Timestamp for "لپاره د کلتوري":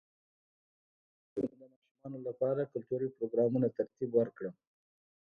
2.27-3.07